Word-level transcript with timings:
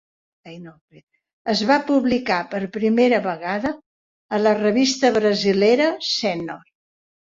Es 1.53 1.61
va 1.73 1.77
publicar 1.91 2.39
per 2.55 2.63
primera 2.79 3.21
vegada 3.29 3.77
a 4.35 4.43
la 4.49 4.59
revista 4.65 5.17
brasilera 5.23 5.97
"Senhor". 6.13 6.71